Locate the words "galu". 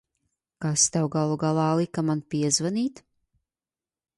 1.15-1.35